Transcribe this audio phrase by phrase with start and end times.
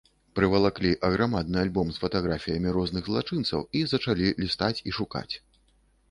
[0.37, 5.29] Прывалаклі аграмадны альбом з фатаграфіямі розных злачынцаў і зачалі лістаць і шукаць.